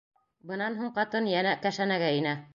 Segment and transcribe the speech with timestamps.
[0.51, 2.39] Бынан һуң ҡатын йәнә кәшәнәгә инә.